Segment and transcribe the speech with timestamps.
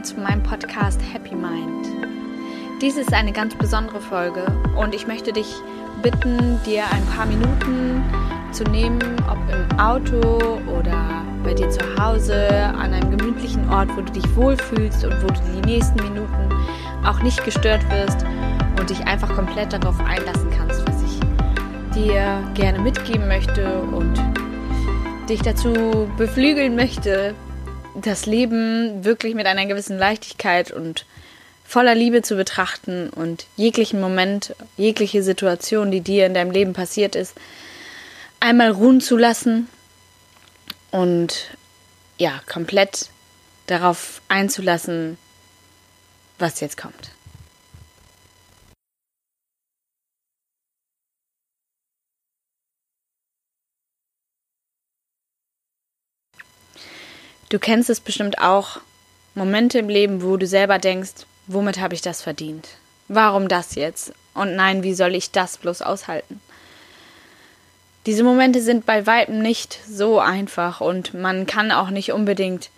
[0.00, 1.86] willkommen zu meinem Podcast Happy Mind.
[2.80, 4.46] Dies ist eine ganz besondere Folge
[4.78, 5.46] und ich möchte dich
[6.02, 8.02] bitten, dir ein paar Minuten
[8.52, 14.00] zu nehmen, ob im Auto oder bei dir zu Hause, an einem gemütlichen Ort, wo
[14.00, 16.48] du dich wohlfühlst und wo du die nächsten Minuten
[17.04, 18.24] auch nicht gestört wirst
[18.78, 21.20] und dich einfach komplett darauf einlassen kannst, was ich
[21.94, 24.14] dir gerne mitgeben möchte und
[25.28, 27.34] dich dazu beflügeln möchte,
[28.06, 31.04] das Leben wirklich mit einer gewissen Leichtigkeit und
[31.64, 37.14] voller Liebe zu betrachten und jeglichen Moment, jegliche Situation, die dir in deinem Leben passiert
[37.14, 37.34] ist,
[38.40, 39.68] einmal ruhen zu lassen
[40.90, 41.56] und
[42.18, 43.08] ja, komplett
[43.66, 45.16] darauf einzulassen,
[46.38, 47.12] was jetzt kommt.
[57.50, 58.78] Du kennst es bestimmt auch,
[59.34, 62.68] Momente im Leben, wo du selber denkst, womit habe ich das verdient?
[63.08, 64.12] Warum das jetzt?
[64.34, 66.40] Und nein, wie soll ich das bloß aushalten?
[68.06, 72.70] Diese Momente sind bei weitem nicht so einfach und man kann auch nicht unbedingt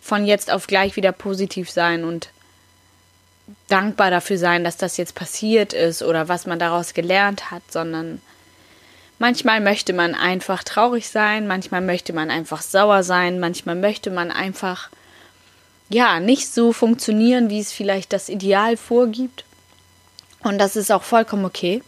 [0.00, 2.28] von jetzt auf gleich wieder positiv sein und
[3.68, 8.22] dankbar dafür sein, dass das jetzt passiert ist oder was man daraus gelernt hat, sondern
[9.18, 14.30] Manchmal möchte man einfach traurig sein, manchmal möchte man einfach sauer sein, manchmal möchte man
[14.30, 14.90] einfach
[15.88, 19.44] ja, nicht so funktionieren, wie es vielleicht das Ideal vorgibt.
[20.40, 21.82] Und das ist auch vollkommen okay.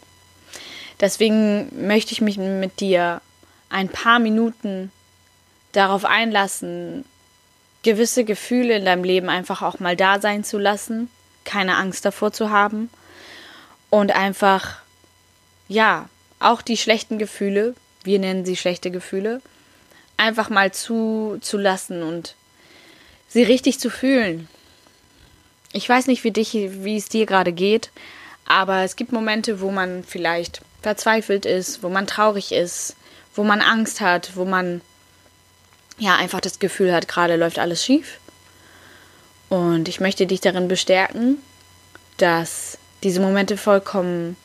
[0.99, 3.21] Deswegen möchte ich mich mit dir
[3.69, 4.91] ein paar Minuten
[5.73, 7.05] darauf einlassen,
[7.83, 11.09] gewisse Gefühle in deinem Leben einfach auch mal da sein zu lassen,
[11.43, 12.89] keine Angst davor zu haben
[13.89, 14.77] und einfach,
[15.67, 19.41] ja, auch die schlechten Gefühle, wir nennen sie schlechte Gefühle,
[20.17, 22.35] einfach mal zuzulassen und
[23.27, 24.47] sie richtig zu fühlen.
[25.73, 27.91] Ich weiß nicht, wie, dich, wie es dir gerade geht,
[28.45, 32.95] aber es gibt Momente, wo man vielleicht verzweifelt ist, wo man traurig ist,
[33.35, 34.81] wo man Angst hat, wo man
[35.99, 38.19] ja einfach das Gefühl hat, gerade läuft alles schief.
[39.49, 41.37] Und ich möchte dich darin bestärken,
[42.17, 44.35] dass diese Momente vollkommen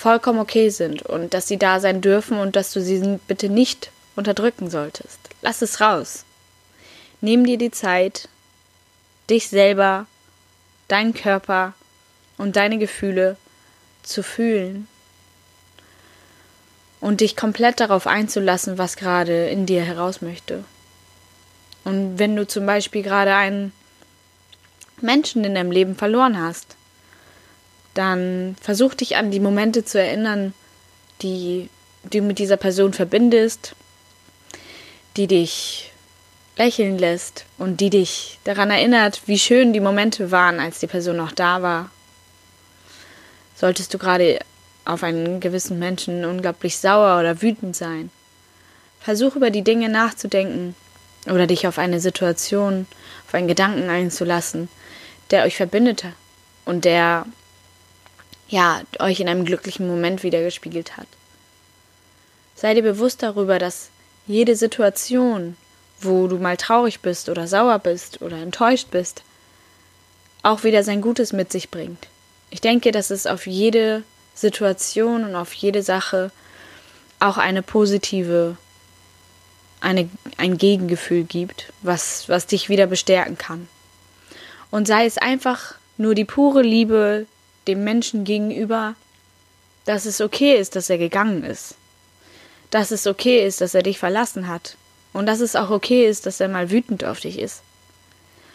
[0.00, 3.90] vollkommen okay sind und dass sie da sein dürfen und dass du sie bitte nicht
[4.16, 5.18] unterdrücken solltest.
[5.42, 6.24] Lass es raus.
[7.20, 8.28] Nimm dir die Zeit,
[9.28, 10.06] dich selber,
[10.88, 11.74] deinen Körper
[12.38, 13.36] und deine Gefühle
[14.02, 14.88] zu fühlen
[17.00, 20.64] und dich komplett darauf einzulassen, was gerade in dir heraus möchte.
[21.84, 23.72] Und wenn du zum Beispiel gerade einen
[25.02, 26.76] Menschen in deinem Leben verloren hast,
[27.94, 30.54] dann versuch dich an die Momente zu erinnern,
[31.22, 31.68] die
[32.04, 33.74] du mit dieser Person verbindest,
[35.16, 35.90] die dich
[36.56, 41.16] lächeln lässt und die dich daran erinnert, wie schön die Momente waren, als die Person
[41.16, 41.90] noch da war.
[43.56, 44.40] Solltest du gerade
[44.84, 48.10] auf einen gewissen Menschen unglaublich sauer oder wütend sein,
[49.00, 50.74] versuch über die Dinge nachzudenken
[51.26, 52.86] oder dich auf eine Situation,
[53.26, 54.68] auf einen Gedanken einzulassen,
[55.30, 56.04] der euch verbindet
[56.64, 57.26] und der
[58.50, 61.06] ja, euch in einem glücklichen Moment wiedergespiegelt hat.
[62.56, 63.90] Sei dir bewusst darüber, dass
[64.26, 65.56] jede Situation,
[66.00, 69.22] wo du mal traurig bist oder sauer bist oder enttäuscht bist,
[70.42, 72.08] auch wieder sein Gutes mit sich bringt.
[72.50, 74.02] Ich denke, dass es auf jede
[74.34, 76.32] Situation und auf jede Sache
[77.20, 78.56] auch eine positive,
[79.80, 83.68] eine, ein Gegengefühl gibt, was, was dich wieder bestärken kann.
[84.70, 87.26] Und sei es einfach nur die pure Liebe,
[87.70, 88.94] dem Menschen gegenüber,
[89.84, 91.74] dass es okay ist, dass er gegangen ist.
[92.70, 94.76] Dass es okay ist, dass er dich verlassen hat.
[95.12, 97.62] Und dass es auch okay ist, dass er mal wütend auf dich ist.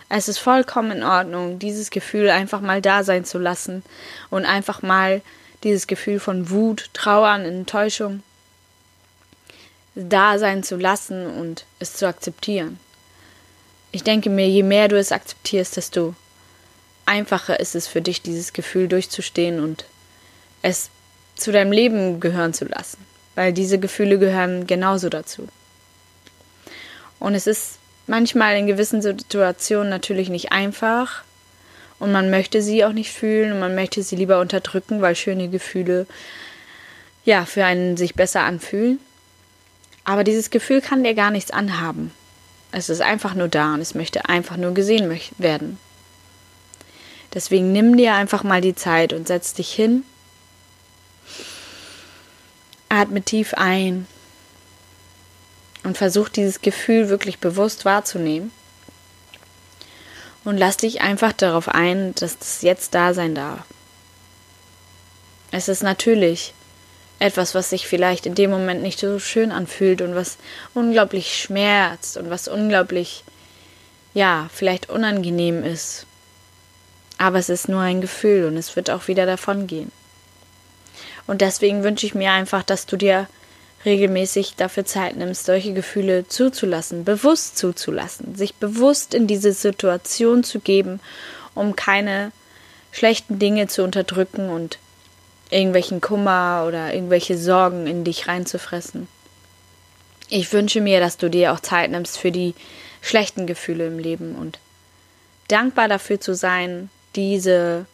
[0.07, 3.83] Es ist vollkommen in Ordnung, dieses Gefühl einfach mal da sein zu lassen
[4.29, 5.21] und einfach mal
[5.63, 8.21] dieses Gefühl von Wut, Trauern, Enttäuschung
[9.95, 12.79] da sein zu lassen und es zu akzeptieren.
[13.91, 16.15] Ich denke mir, je mehr du es akzeptierst, desto
[17.05, 19.85] einfacher ist es für dich, dieses Gefühl durchzustehen und
[20.61, 20.89] es
[21.35, 22.97] zu deinem Leben gehören zu lassen,
[23.35, 25.47] weil diese Gefühle gehören genauso dazu.
[27.19, 31.23] Und es ist manchmal in gewissen Situationen natürlich nicht einfach
[31.99, 35.49] und man möchte sie auch nicht fühlen und man möchte sie lieber unterdrücken, weil schöne
[35.49, 36.07] Gefühle
[37.23, 38.99] ja für einen sich besser anfühlen.
[40.03, 42.11] Aber dieses Gefühl kann dir gar nichts anhaben.
[42.71, 45.79] Es ist einfach nur da und es möchte einfach nur gesehen werden.
[47.35, 50.03] Deswegen nimm dir einfach mal die Zeit und setz dich hin.
[52.87, 54.07] Atme tief ein
[55.83, 58.51] und versuch dieses Gefühl wirklich bewusst wahrzunehmen.
[60.45, 63.65] Und lass dich einfach darauf ein, dass das jetzt da sein darf.
[65.51, 66.53] Es ist natürlich
[67.19, 70.37] etwas, was sich vielleicht in dem Moment nicht so schön anfühlt und was
[70.73, 73.23] unglaublich schmerzt und was unglaublich,
[74.13, 76.05] ja, vielleicht unangenehm ist.
[77.17, 79.91] Aber es ist nur ein Gefühl und es wird auch wieder davon gehen.
[81.27, 83.27] Und deswegen wünsche ich mir einfach, dass du dir
[83.85, 90.59] regelmäßig dafür Zeit nimmst, solche Gefühle zuzulassen, bewusst zuzulassen, sich bewusst in diese Situation zu
[90.59, 90.99] geben,
[91.53, 92.31] um keine
[92.91, 94.79] schlechten Dinge zu unterdrücken und
[95.51, 99.07] irgendwelchen Kummer oder irgendwelche Sorgen in dich reinzufressen.
[100.29, 102.55] Ich wünsche mir, dass du dir auch Zeit nimmst für die
[103.01, 104.59] schlechten Gefühle im Leben und
[105.47, 107.85] dankbar dafür zu sein, diese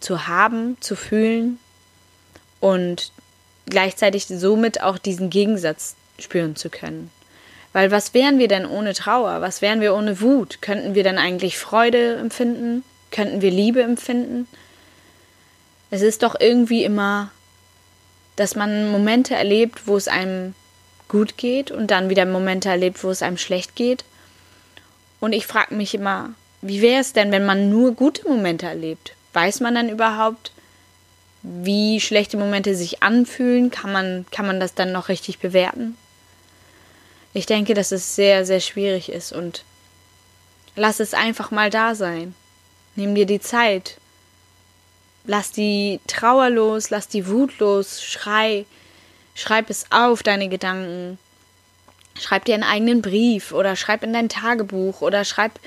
[0.00, 1.58] zu haben, zu fühlen
[2.60, 3.12] und
[3.66, 7.10] gleichzeitig somit auch diesen Gegensatz spüren zu können.
[7.72, 9.40] Weil was wären wir denn ohne Trauer?
[9.40, 10.62] Was wären wir ohne Wut?
[10.62, 12.84] Könnten wir dann eigentlich Freude empfinden?
[13.10, 14.46] Könnten wir Liebe empfinden?
[15.90, 17.30] Es ist doch irgendwie immer,
[18.36, 20.54] dass man Momente erlebt, wo es einem
[21.08, 24.04] gut geht und dann wieder Momente erlebt, wo es einem schlecht geht.
[25.20, 26.30] Und ich frage mich immer,
[26.66, 29.12] wie wäre es denn, wenn man nur gute Momente erlebt?
[29.34, 30.50] Weiß man dann überhaupt,
[31.42, 33.70] wie schlechte Momente sich anfühlen?
[33.70, 35.94] Kann man, kann man das dann noch richtig bewerten?
[37.34, 39.62] Ich denke, dass es sehr, sehr schwierig ist und
[40.74, 42.34] lass es einfach mal da sein.
[42.96, 43.98] Nimm dir die Zeit.
[45.26, 48.64] Lass die Trauer los, lass die Wut los, schrei,
[49.34, 51.18] schreib es auf, deine Gedanken.
[52.18, 55.60] Schreib dir einen eigenen Brief oder schreib in dein Tagebuch oder schreib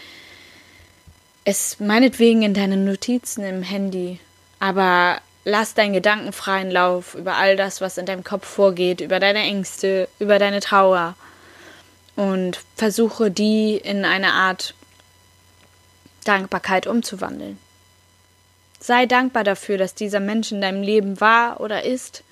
[1.47, 4.19] es meinetwegen in deine Notizen im Handy.
[4.59, 9.21] Aber lass deinen Gedanken freien Lauf über all das, was in deinem Kopf vorgeht, über
[9.21, 11.15] deine Ängste, über deine Trauer
[12.17, 14.73] und versuche die in eine Art
[16.25, 17.57] Dankbarkeit umzuwandeln.
[18.81, 22.23] Sei dankbar dafür, dass dieser Mensch in deinem Leben war oder ist.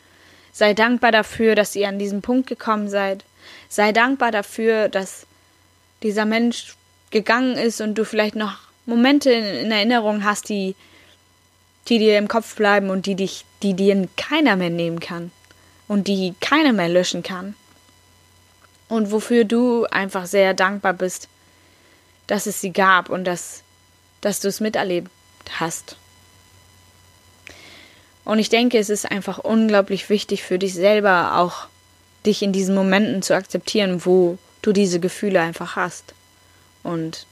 [0.52, 3.24] Sei dankbar dafür, dass ihr an diesen Punkt gekommen seid.
[3.70, 5.26] Sei dankbar dafür, dass
[6.04, 6.76] dieser Mensch
[7.12, 10.76] gegangen ist und du vielleicht noch Momente in Erinnerung hast, die
[11.88, 15.32] die dir im Kopf bleiben und die dich, die dir keiner mehr nehmen kann
[15.88, 17.56] und die keiner mehr löschen kann.
[18.88, 21.28] Und wofür du einfach sehr dankbar bist,
[22.28, 23.64] dass es sie gab und dass,
[24.22, 25.10] dass du es miterlebt
[25.60, 25.96] hast.
[28.24, 31.68] Und ich denke, es ist einfach unglaublich wichtig für dich selber auch,
[32.26, 36.16] dich in diesen Momenten zu akzeptieren, wo du diese Gefühle einfach hast.
[36.82, 37.28] Und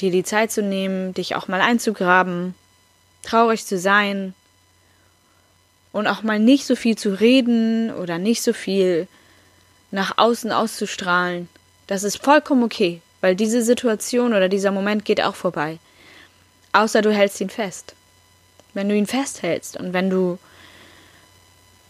[0.00, 2.54] dir die Zeit zu nehmen, dich auch mal einzugraben
[3.26, 4.34] traurig zu sein
[5.92, 9.08] und auch mal nicht so viel zu reden oder nicht so viel
[9.90, 11.48] nach außen auszustrahlen.
[11.86, 15.78] Das ist vollkommen okay, weil diese Situation oder dieser Moment geht auch vorbei.
[16.72, 17.94] Außer du hältst ihn fest.
[18.74, 20.38] Wenn du ihn festhältst und wenn du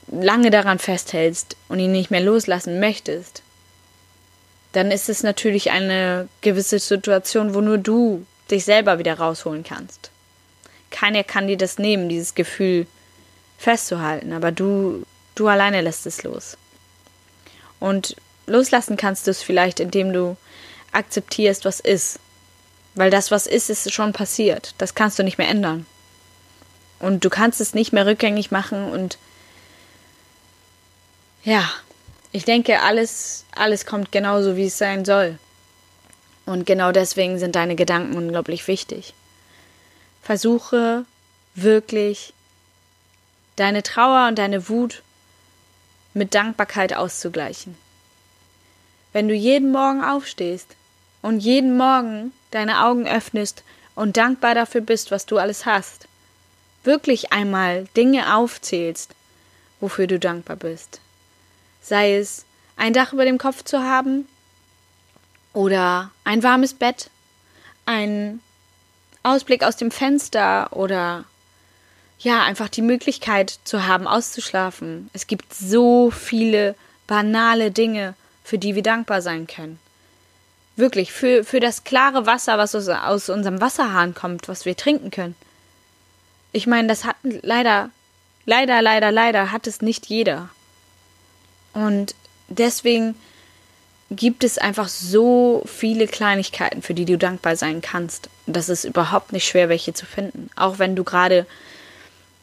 [0.09, 3.43] lange daran festhältst und ihn nicht mehr loslassen möchtest,
[4.77, 10.11] dann ist es natürlich eine gewisse Situation, wo nur du dich selber wieder rausholen kannst
[10.91, 12.87] keiner kann dir das nehmen, dieses Gefühl
[13.59, 16.57] festzuhalten, aber du, du alleine lässt es los.
[17.81, 20.37] Und loslassen kannst du es vielleicht, indem du
[20.93, 22.19] akzeptierst, was ist.
[22.95, 24.75] Weil das, was ist, ist schon passiert.
[24.79, 25.85] Das kannst du nicht mehr ändern.
[26.99, 29.19] Und du kannst es nicht mehr rückgängig machen und
[31.45, 31.69] ja,
[32.33, 35.39] ich denke, alles, alles kommt genauso, wie es sein soll.
[36.45, 39.15] Und genau deswegen sind deine Gedanken unglaublich wichtig.
[40.23, 41.05] Versuche
[41.55, 42.33] wirklich
[43.57, 45.03] deine Trauer und deine Wut
[46.15, 47.77] mit Dankbarkeit auszugleichen.
[49.13, 50.77] Wenn du jeden Morgen aufstehst
[51.23, 53.65] und jeden Morgen deine Augen öffnest
[53.95, 56.07] und dankbar dafür bist, was du alles hast,
[56.85, 59.15] wirklich einmal Dinge aufzählst,
[59.81, 61.01] wofür du dankbar bist.
[61.87, 62.45] Sei es
[62.77, 64.27] ein Dach über dem Kopf zu haben
[65.53, 67.11] oder ein warmes Bett,
[67.85, 68.41] ein
[69.23, 71.25] Ausblick aus dem Fenster oder
[72.19, 75.11] ja, einfach die Möglichkeit zu haben, auszuschlafen.
[75.13, 76.75] Es gibt so viele
[77.07, 79.79] banale Dinge, für die wir dankbar sein können.
[80.75, 85.13] Wirklich, für, für das klare Wasser, was aus, aus unserem Wasserhahn kommt, was wir trinken
[85.13, 85.37] können.
[86.51, 87.91] Ich meine, das hat leider,
[88.45, 90.49] leider, leider, leider hat es nicht jeder.
[91.77, 92.15] Und
[92.49, 93.15] deswegen
[94.11, 98.31] gibt es einfach so viele Kleinigkeiten, für die du dankbar sein kannst.
[98.47, 100.49] Das ist überhaupt nicht schwer, welche zu finden.
[100.57, 101.45] Auch wenn du gerade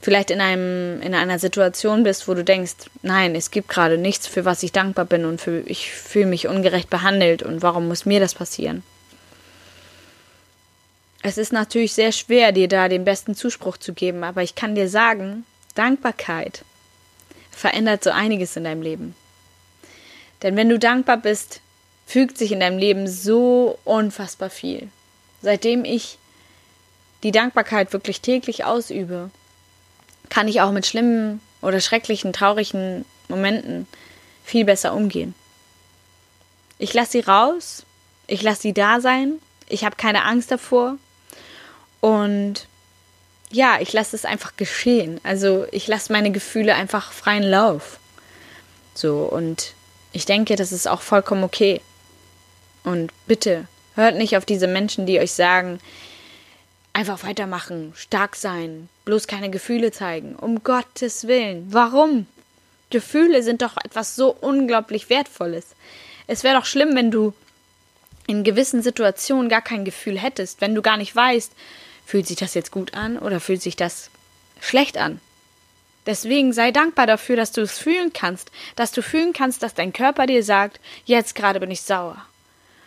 [0.02, 4.28] vielleicht in einem in einer Situation bist, wo du denkst, nein, es gibt gerade nichts,
[4.28, 8.06] für was ich dankbar bin und für, ich fühle mich ungerecht behandelt und warum muss
[8.06, 8.84] mir das passieren?
[11.24, 14.76] es ist natürlich sehr schwer, dir da den besten Zuspruch zu geben, aber ich kann
[14.76, 16.66] dir sagen, Dankbarkeit
[17.50, 19.16] verändert so einiges in deinem Leben.
[20.44, 21.62] Denn wenn du dankbar bist,
[22.06, 24.90] fügt sich in deinem Leben so unfassbar viel.
[25.42, 26.18] Seitdem ich
[27.24, 29.32] die Dankbarkeit wirklich täglich ausübe,
[30.30, 33.88] kann ich auch mit schlimmen oder schrecklichen, traurigen Momenten
[34.44, 35.34] viel besser umgehen.
[36.78, 37.86] Ich lasse sie raus,
[38.28, 40.98] ich lasse sie da sein, ich habe keine Angst davor
[42.02, 42.68] und
[43.52, 45.22] ja, ich lasse es einfach geschehen.
[45.24, 48.00] Also ich lasse meine Gefühle einfach freien Lauf.
[48.96, 49.74] So, und
[50.14, 51.82] ich denke, das ist auch vollkommen okay.
[52.84, 55.80] Und bitte, hört nicht auf diese Menschen, die euch sagen,
[56.94, 60.36] einfach weitermachen, stark sein, bloß keine Gefühle zeigen.
[60.36, 61.68] Um Gottes Willen.
[61.72, 62.28] Warum?
[62.92, 65.68] Gefühle sind doch etwas so unglaublich Wertvolles.
[66.28, 67.34] Es wäre doch schlimm, wenn du
[68.28, 71.52] in gewissen Situationen gar kein Gefühl hättest, wenn du gar nicht weißt,
[72.06, 74.10] fühlt sich das jetzt gut an oder fühlt sich das
[74.62, 75.20] schlecht an.
[76.06, 79.94] Deswegen sei dankbar dafür, dass du es fühlen kannst, dass du fühlen kannst, dass dein
[79.94, 82.18] Körper dir sagt, jetzt gerade bin ich sauer,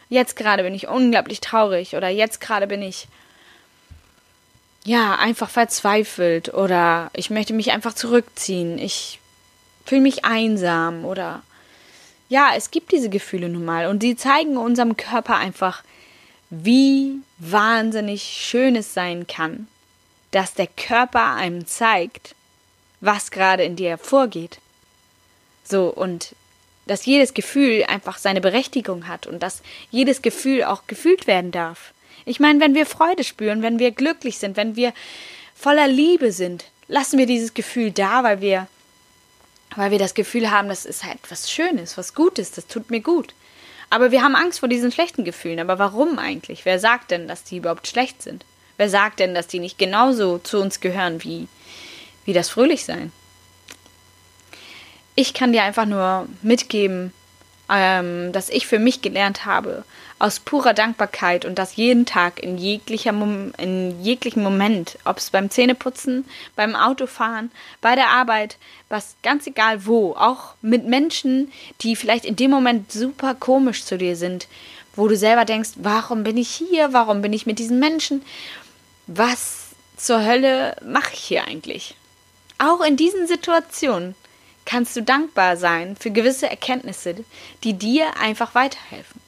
[0.09, 3.09] jetzt gerade bin ich unglaublich traurig oder jetzt gerade bin ich
[4.85, 9.19] ja einfach verzweifelt oder ich möchte mich einfach zurückziehen, ich
[9.85, 11.43] fühle mich einsam oder
[12.29, 15.83] ja, es gibt diese Gefühle nun mal und sie zeigen unserem Körper einfach,
[16.51, 19.69] wie wahnsinnig schön es sein kann,
[20.33, 22.35] dass der Körper einem zeigt,
[23.01, 24.59] was gerade in dir vorgeht.
[25.65, 26.35] So, und
[26.87, 31.93] dass jedes Gefühl einfach seine Berechtigung hat und dass jedes Gefühl auch gefühlt werden darf.
[32.25, 34.93] Ich meine, wenn wir Freude spüren, wenn wir glücklich sind, wenn wir
[35.55, 38.69] voller Liebe sind, lassen wir dieses Gefühl da, weil wir
[39.75, 43.01] weil wir das Gefühl haben, das ist halt was Schönes, was Gutes, das tut mir
[43.01, 43.35] gut.
[43.91, 45.61] Aber wir haben Angst vor diesen schlechten Gefühlen.
[45.61, 46.65] Aber warum eigentlich?
[46.65, 48.45] Wer sagt denn, dass die überhaupt schlecht sind?
[48.77, 51.49] Wer sagt denn, dass die nicht genauso zu uns gehören wie,
[52.27, 53.11] wie das Fröhlichsein?
[55.15, 57.13] Ich kann dir einfach nur mitgeben,
[57.69, 59.85] ähm, dass ich für mich gelernt habe,
[60.19, 65.31] aus purer Dankbarkeit und das jeden Tag in, jeglicher Mom in jeglichem Moment, ob es
[65.31, 68.57] beim Zähneputzen, beim Autofahren, bei der Arbeit,
[68.89, 73.99] was ganz egal wo, auch mit Menschen, die vielleicht in dem Moment super komisch zu
[73.99, 74.49] dir sind,
[74.95, 78.23] wo du selber denkst, warum bin ich hier, warum bin ich mit diesen Menschen,
[79.07, 79.67] was
[79.97, 81.96] zur Hölle mache ich hier eigentlich?
[82.59, 84.15] Auch in diesen Situationen
[84.65, 87.25] kannst du dankbar sein für gewisse Erkenntnisse,
[87.65, 89.21] die dir einfach weiterhelfen.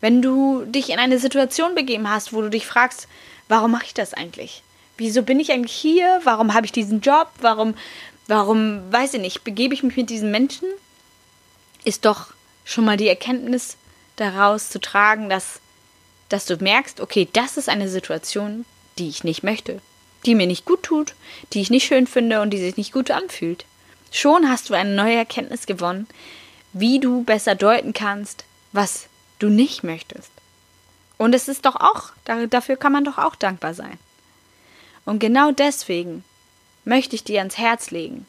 [0.00, 3.06] Wenn du dich in eine Situation begeben hast, wo du dich fragst,
[3.48, 4.62] warum mache ich das eigentlich?
[4.96, 6.20] Wieso bin ich eigentlich hier?
[6.24, 7.28] Warum habe ich diesen Job?
[7.40, 7.74] Warum,
[8.26, 10.68] warum, weiß ich nicht, begebe ich mich mit diesen Menschen?
[11.84, 12.32] Ist doch
[12.64, 13.76] schon mal die Erkenntnis
[14.16, 15.60] daraus zu tragen, dass,
[16.28, 18.64] dass du merkst, okay, das ist eine Situation,
[18.98, 19.80] die ich nicht möchte,
[20.26, 21.14] die mir nicht gut tut,
[21.52, 23.64] die ich nicht schön finde und die sich nicht gut anfühlt.
[24.10, 26.06] Schon hast du eine neue Erkenntnis gewonnen,
[26.72, 30.30] wie du besser deuten kannst, was du nicht möchtest.
[31.18, 32.10] Und es ist doch auch,
[32.50, 33.98] dafür kann man doch auch dankbar sein.
[35.04, 36.24] Und genau deswegen
[36.84, 38.26] möchte ich dir ans Herz legen.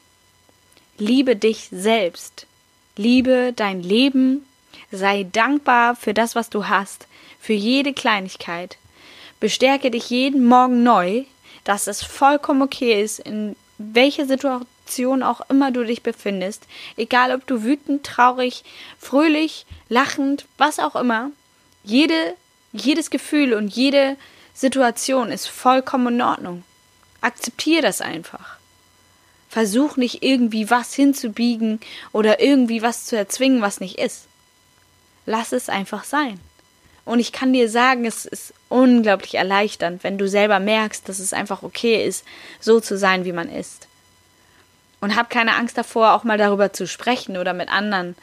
[0.98, 2.46] Liebe dich selbst.
[2.96, 4.46] Liebe dein Leben.
[4.90, 7.06] Sei dankbar für das, was du hast,
[7.40, 8.76] für jede Kleinigkeit.
[9.40, 11.24] Bestärke dich jeden Morgen neu,
[11.64, 16.66] dass es vollkommen okay ist, in welcher Situation auch immer du dich befindest,
[16.96, 18.64] egal ob du wütend, traurig,
[18.98, 21.30] fröhlich, lachend, was auch immer,
[21.82, 22.34] jede,
[22.72, 24.16] jedes Gefühl und jede
[24.54, 26.64] Situation ist vollkommen in Ordnung.
[27.20, 28.58] Akzeptiere das einfach.
[29.48, 31.80] Versuch nicht irgendwie was hinzubiegen
[32.12, 34.26] oder irgendwie was zu erzwingen, was nicht ist.
[35.26, 36.40] Lass es einfach sein.
[37.04, 41.32] Und ich kann dir sagen, es ist unglaublich erleichternd, wenn du selber merkst, dass es
[41.32, 42.24] einfach okay ist,
[42.60, 43.88] so zu sein, wie man ist.
[45.00, 48.16] Und hab keine Angst davor, auch mal darüber zu sprechen oder mit anderen,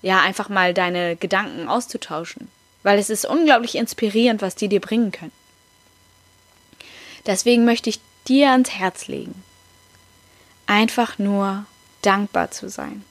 [0.00, 2.48] ja, einfach mal deine Gedanken auszutauschen.
[2.84, 5.32] Weil es ist unglaublich inspirierend, was die dir bringen können.
[7.26, 9.42] Deswegen möchte ich dir ans Herz legen,
[10.66, 11.64] einfach nur
[12.02, 13.02] dankbar zu sein.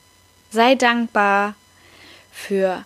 [0.52, 1.56] Sei dankbar
[2.32, 2.86] für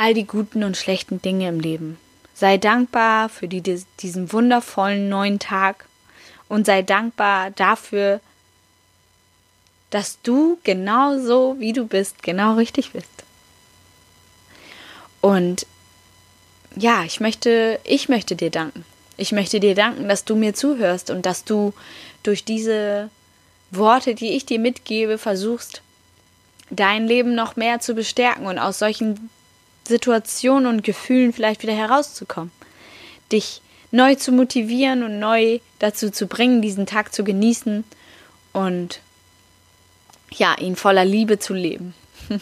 [0.00, 1.98] all die guten und schlechten Dinge im Leben.
[2.32, 3.62] Sei dankbar für die,
[4.00, 5.84] diesen wundervollen neuen Tag
[6.48, 8.20] und sei dankbar dafür,
[9.90, 13.10] dass du genau so, wie du bist, genau richtig bist.
[15.20, 15.66] Und
[16.76, 18.86] ja, ich möchte, ich möchte dir danken.
[19.18, 21.74] Ich möchte dir danken, dass du mir zuhörst und dass du
[22.22, 23.10] durch diese
[23.70, 25.82] Worte, die ich dir mitgebe, versuchst,
[26.70, 29.28] dein Leben noch mehr zu bestärken und aus solchen
[29.86, 32.52] Situationen und Gefühlen vielleicht wieder herauszukommen.
[33.32, 33.60] Dich
[33.90, 37.84] neu zu motivieren und neu dazu zu bringen, diesen Tag zu genießen
[38.52, 39.00] und
[40.32, 41.94] ja, ihn voller Liebe zu leben.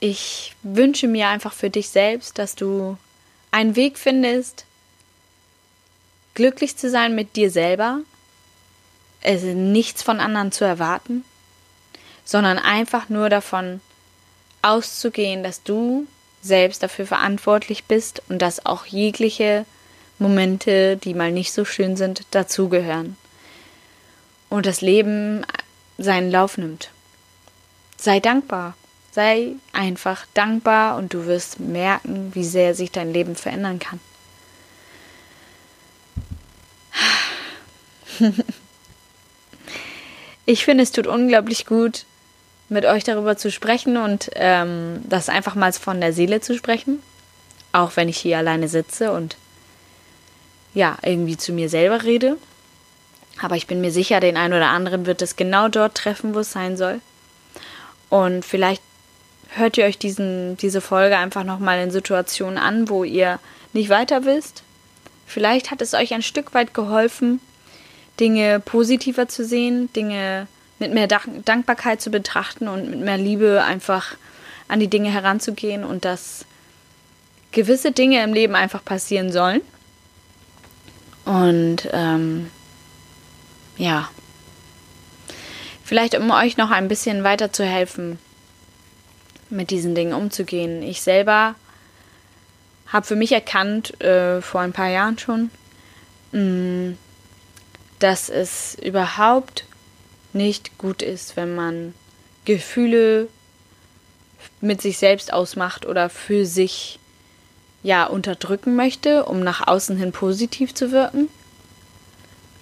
[0.00, 2.98] ich wünsche mir einfach für dich selbst, dass du
[3.50, 4.66] einen Weg findest,
[6.34, 8.00] glücklich zu sein mit dir selber,
[9.20, 11.24] es nichts von anderen zu erwarten,
[12.24, 13.80] sondern einfach nur davon
[14.62, 16.06] auszugehen, dass du
[16.40, 19.64] selbst dafür verantwortlich bist und dass auch jegliche
[20.18, 23.16] Momente, die mal nicht so schön sind, dazugehören.
[24.48, 25.44] Und das Leben
[25.98, 26.90] seinen Lauf nimmt.
[27.96, 28.74] Sei dankbar.
[29.12, 34.00] Sei einfach dankbar und du wirst merken, wie sehr sich dein Leben verändern kann.
[40.46, 42.06] ich finde, es tut unglaublich gut,
[42.68, 47.02] mit euch darüber zu sprechen und ähm, das einfach mal von der Seele zu sprechen.
[47.72, 49.36] Auch wenn ich hier alleine sitze und
[50.74, 52.36] ja, irgendwie zu mir selber rede.
[53.40, 56.40] Aber ich bin mir sicher, den einen oder anderen wird es genau dort treffen, wo
[56.40, 57.00] es sein soll.
[58.08, 58.82] Und vielleicht
[59.54, 63.38] hört ihr euch diesen, diese Folge einfach nochmal in Situationen an, wo ihr
[63.72, 64.62] nicht weiter wisst.
[65.26, 67.40] Vielleicht hat es euch ein Stück weit geholfen,
[68.20, 70.46] Dinge positiver zu sehen, Dinge
[70.82, 74.16] mit mehr Dankbarkeit zu betrachten und mit mehr Liebe einfach
[74.68, 76.44] an die Dinge heranzugehen und dass
[77.52, 79.62] gewisse Dinge im Leben einfach passieren sollen.
[81.24, 82.50] Und ähm,
[83.76, 84.10] ja,
[85.84, 88.18] vielleicht um euch noch ein bisschen weiter zu helfen,
[89.50, 90.82] mit diesen Dingen umzugehen.
[90.82, 91.54] Ich selber
[92.88, 95.50] habe für mich erkannt, äh, vor ein paar Jahren schon,
[96.32, 96.98] mh, mm,
[98.00, 99.64] dass es überhaupt
[100.34, 101.94] nicht gut ist, wenn man
[102.44, 103.28] Gefühle
[104.60, 106.98] mit sich selbst ausmacht oder für sich
[107.82, 111.28] ja unterdrücken möchte, um nach außen hin positiv zu wirken.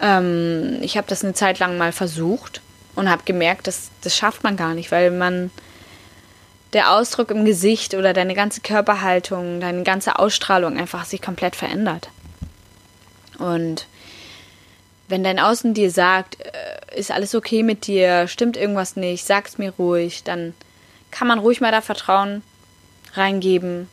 [0.00, 2.62] Ähm, ich habe das eine Zeit lang mal versucht
[2.94, 5.50] und habe gemerkt, dass das schafft man gar nicht, weil man
[6.72, 12.08] der Ausdruck im Gesicht oder deine ganze Körperhaltung, deine ganze Ausstrahlung einfach sich komplett verändert.
[13.38, 13.86] Und
[15.08, 16.50] wenn dein Außen dir sagt, äh,
[16.94, 20.54] ist alles okay mit dir, stimmt irgendwas nicht, sag's mir ruhig, dann
[21.10, 22.42] kann man ruhig mal da Vertrauen
[23.14, 23.88] reingeben,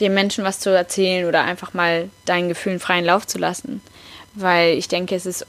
[0.00, 3.82] dem Menschen was zu erzählen oder einfach mal deinen Gefühlen freien Lauf zu lassen.
[4.34, 5.46] Weil ich denke, es ist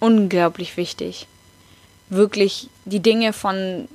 [0.00, 1.26] unglaublich wichtig,
[2.08, 3.88] wirklich die Dinge von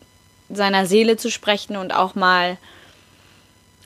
[0.49, 2.57] seiner Seele zu sprechen und auch mal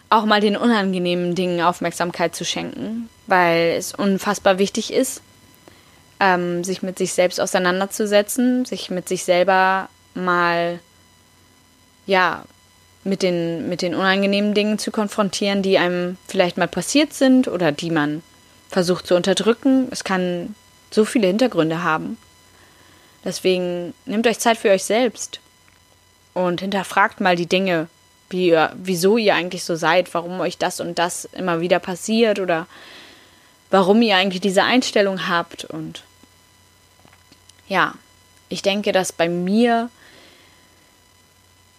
[0.09, 5.21] auch mal den unangenehmen Dingen Aufmerksamkeit zu schenken, weil es unfassbar wichtig ist,
[6.25, 10.79] ähm, sich mit sich selbst auseinanderzusetzen, sich mit sich selber mal,
[12.07, 12.43] ja,
[13.03, 17.71] mit den, mit den unangenehmen Dingen zu konfrontieren, die einem vielleicht mal passiert sind oder
[17.71, 18.23] die man
[18.69, 19.87] versucht zu unterdrücken.
[19.91, 20.55] Es kann
[20.89, 22.17] so viele Hintergründe haben.
[23.23, 25.39] Deswegen nehmt euch Zeit für euch selbst
[26.33, 27.87] und hinterfragt mal die Dinge,
[28.29, 32.39] wie ihr, wieso ihr eigentlich so seid, warum euch das und das immer wieder passiert
[32.39, 32.65] oder
[33.69, 35.65] warum ihr eigentlich diese Einstellung habt.
[35.65, 36.03] Und
[37.67, 37.93] ja,
[38.49, 39.89] ich denke, dass bei mir,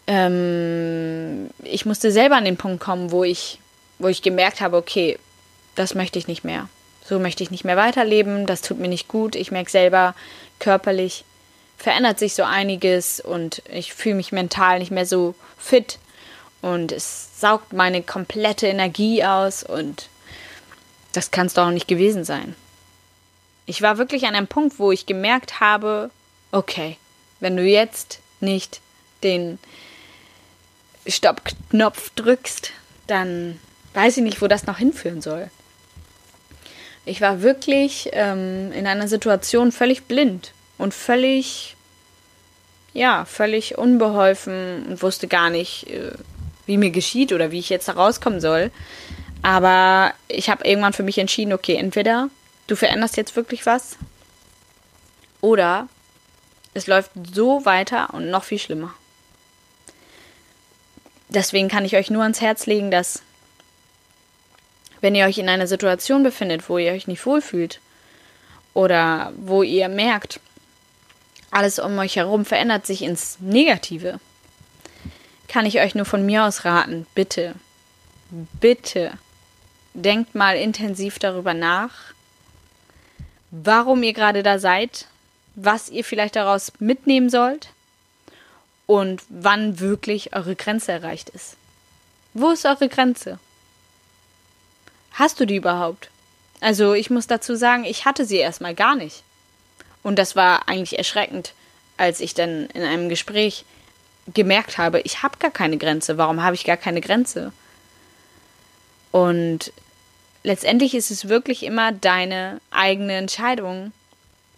[0.07, 3.61] ähm, ich musste selber an den Punkt kommen, wo ich,
[3.99, 5.19] wo ich gemerkt habe, okay,
[5.75, 6.69] das möchte ich nicht mehr.
[7.05, 9.37] So möchte ich nicht mehr weiterleben, das tut mir nicht gut.
[9.37, 10.15] Ich merke selber
[10.59, 11.25] körperlich,
[11.79, 15.99] verändert sich so einiges und ich fühle mich mental nicht mehr so fit
[16.63, 20.09] und es saugt meine komplette Energie aus und
[21.13, 22.57] das kann es doch nicht gewesen sein.
[23.67, 26.11] Ich war wirklich an einem Punkt, wo ich gemerkt habe,
[26.53, 26.97] okay,
[27.41, 28.81] wenn du jetzt nicht
[29.23, 29.59] den
[31.07, 32.73] Stoppknopf drückst,
[33.07, 33.61] dann
[33.95, 35.51] weiß ich nicht, wo das noch hinführen soll.
[37.05, 41.77] Ich war wirklich ähm, in einer Situation völlig blind und völlig,
[42.93, 46.13] ja, völlig unbeholfen und wusste gar nicht, äh,
[46.67, 48.71] wie mir geschieht oder wie ich jetzt da rauskommen soll.
[49.43, 52.29] Aber ich habe irgendwann für mich entschieden, okay, entweder
[52.67, 53.97] du veränderst jetzt wirklich was
[55.41, 55.89] oder
[56.75, 58.95] es läuft so weiter und noch viel schlimmer.
[61.29, 63.23] Deswegen kann ich euch nur ans Herz legen, dass
[65.01, 67.81] wenn ihr euch in einer Situation befindet, wo ihr euch nicht wohlfühlt
[68.75, 70.41] oder wo ihr merkt,
[71.51, 74.21] alles um euch herum verändert sich ins Negative,
[75.49, 77.55] kann ich euch nur von mir aus raten, bitte,
[78.61, 79.13] bitte
[79.95, 81.93] denkt mal intensiv darüber nach,
[83.65, 85.07] warum ihr gerade da seid,
[85.55, 87.71] was ihr vielleicht daraus mitnehmen sollt
[88.87, 91.57] und wann wirklich eure Grenze erreicht ist.
[92.35, 93.39] Wo ist eure Grenze?
[95.13, 96.11] Hast du die überhaupt?
[96.61, 99.23] Also ich muss dazu sagen, ich hatte sie erstmal gar nicht.
[100.03, 101.55] Und das war eigentlich erschreckend,
[101.97, 103.65] als ich dann in einem Gespräch
[104.33, 106.19] gemerkt habe, ich habe gar keine Grenze.
[106.19, 107.53] Warum habe ich gar keine Grenze?
[109.11, 109.73] Und
[110.47, 113.93] letztendlich ist es wirklich immer deine eigene Entscheidung,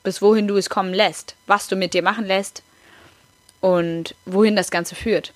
[0.03, 2.63] bis wohin du es kommen lässt, was du mit dir machen lässt
[3.63, 5.33] und wohin das Ganze führt.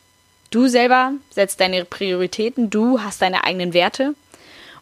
[0.50, 4.14] Du selber setzt deine Prioritäten, du hast deine eigenen Werte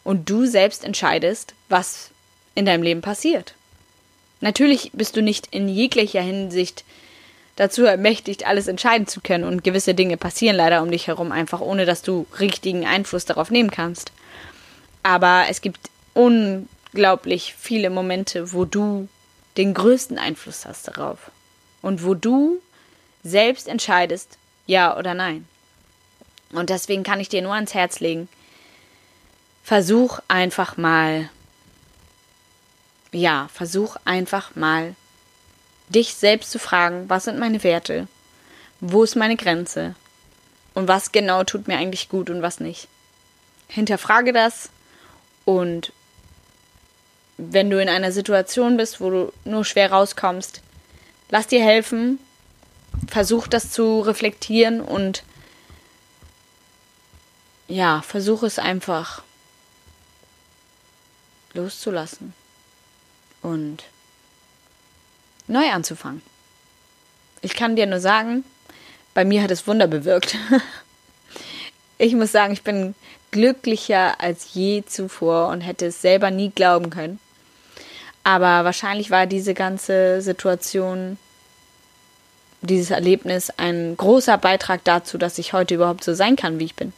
[0.03, 2.09] und du selbst entscheidest, was
[2.53, 3.55] in deinem Leben passiert.
[4.41, 6.83] Natürlich bist du nicht in jeglicher Hinsicht
[7.55, 11.61] dazu ermächtigt, alles entscheiden zu können und gewisse Dinge passieren leider um dich herum einfach,
[11.61, 14.11] ohne dass du richtigen Einfluss darauf nehmen kannst.
[15.03, 19.07] Aber es gibt unglaublich viele Momente, wo du
[19.57, 21.31] den größten Einfluss hast darauf
[21.81, 22.61] und wo du
[23.23, 25.47] selbst entscheidest, ja oder nein.
[26.51, 28.27] Und deswegen kann ich dir nur ans Herz legen,
[29.63, 31.29] versuch einfach mal,
[33.11, 34.95] ja, versuch einfach mal,
[35.89, 38.07] dich selbst zu fragen, was sind meine Werte,
[38.79, 39.95] wo ist meine Grenze
[40.73, 42.87] und was genau tut mir eigentlich gut und was nicht.
[43.67, 44.69] Hinterfrage das
[45.45, 45.91] und
[47.37, 50.61] wenn du in einer Situation bist, wo du nur schwer rauskommst,
[51.29, 52.19] lass dir helfen,
[53.07, 55.23] versuch das zu reflektieren und
[57.67, 59.23] ja, versuch es einfach
[61.53, 62.33] loszulassen
[63.41, 63.83] und
[65.47, 66.21] neu anzufangen.
[67.41, 68.43] Ich kann dir nur sagen,
[69.13, 70.37] bei mir hat es Wunder bewirkt.
[72.01, 72.95] ich muss sagen, ich bin
[73.29, 77.19] glücklicher als je zuvor und hätte es selber nie glauben können.
[78.23, 81.17] Aber wahrscheinlich war diese ganze Situation,
[82.61, 86.75] dieses Erlebnis ein großer Beitrag dazu, dass ich heute überhaupt so sein kann, wie ich
[86.75, 86.91] bin.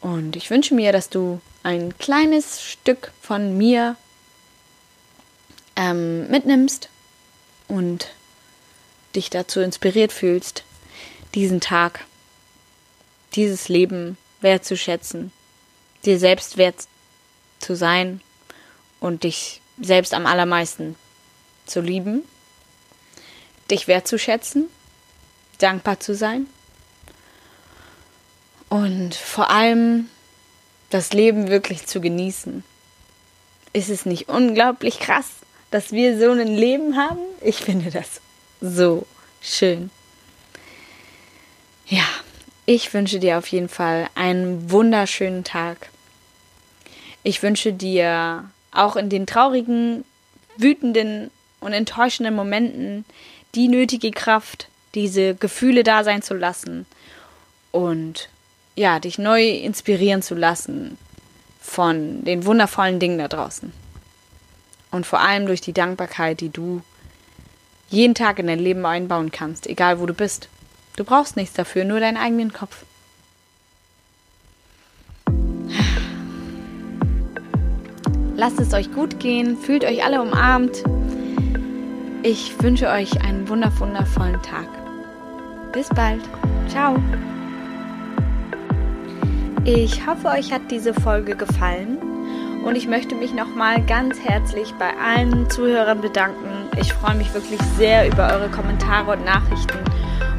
[0.00, 3.96] Und ich wünsche mir, dass du ein kleines Stück von mir
[5.74, 6.88] ähm, mitnimmst
[7.66, 8.08] und
[9.16, 10.62] dich dazu inspiriert fühlst,
[11.34, 12.04] diesen Tag,
[13.34, 15.32] dieses Leben wertzuschätzen,
[16.04, 16.86] dir selbst wert
[17.58, 18.20] zu sein
[19.00, 20.96] und dich selbst am allermeisten
[21.66, 22.22] zu lieben,
[23.70, 24.68] dich wertzuschätzen,
[25.58, 26.46] dankbar zu sein
[28.68, 30.08] und vor allem
[30.90, 32.64] das Leben wirklich zu genießen.
[33.72, 35.26] Ist es nicht unglaublich krass,
[35.70, 37.20] dass wir so ein Leben haben?
[37.40, 38.20] Ich finde das
[38.60, 39.06] so
[39.40, 39.90] schön.
[41.86, 42.04] Ja,
[42.74, 45.90] ich wünsche dir auf jeden Fall einen wunderschönen Tag.
[47.22, 50.04] Ich wünsche dir auch in den traurigen,
[50.56, 51.30] wütenden
[51.60, 53.04] und enttäuschenden Momenten
[53.54, 56.86] die nötige Kraft, diese Gefühle da sein zu lassen
[57.72, 58.30] und
[58.74, 60.96] ja, dich neu inspirieren zu lassen
[61.60, 63.70] von den wundervollen Dingen da draußen.
[64.90, 66.80] Und vor allem durch die Dankbarkeit, die du
[67.90, 70.48] jeden Tag in dein Leben einbauen kannst, egal wo du bist.
[70.96, 72.84] Du brauchst nichts dafür, nur deinen eigenen Kopf.
[78.36, 80.82] Lasst es euch gut gehen, fühlt euch alle umarmt.
[82.22, 84.66] Ich wünsche euch einen wundervollen Tag.
[85.72, 86.22] Bis bald.
[86.68, 86.96] Ciao.
[89.64, 91.98] Ich hoffe, euch hat diese Folge gefallen
[92.64, 96.68] und ich möchte mich nochmal ganz herzlich bei allen Zuhörern bedanken.
[96.80, 99.91] Ich freue mich wirklich sehr über eure Kommentare und Nachrichten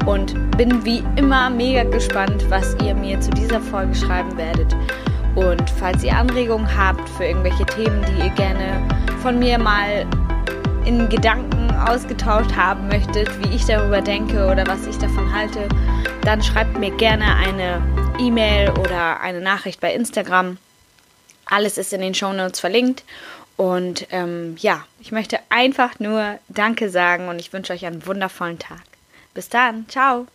[0.06, 4.74] und bin wie immer mega gespannt, was ihr mir zu dieser Folge schreiben werdet.
[5.34, 8.86] Und falls ihr Anregungen habt für irgendwelche Themen, die ihr gerne
[9.20, 10.06] von mir mal
[10.84, 15.68] in Gedanken ausgetauscht haben möchtet, wie ich darüber denke oder was ich davon halte,
[16.22, 17.82] dann schreibt mir gerne eine
[18.18, 20.58] E-Mail oder eine Nachricht bei Instagram.
[21.46, 23.04] Alles ist in den Show Notes verlinkt.
[23.56, 28.58] Und ähm, ja, ich möchte einfach nur Danke sagen und ich wünsche euch einen wundervollen
[28.58, 28.82] Tag.
[29.34, 30.26] Bis dann, ciao.